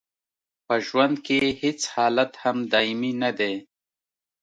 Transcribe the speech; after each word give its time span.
په 0.65 0.75
ژوند 0.85 1.15
کې 1.25 1.39
هیڅ 1.61 1.81
حالت 1.95 2.31
هم 2.43 2.57
دایمي 2.71 3.11
نه 3.23 3.31
دی. 3.39 3.55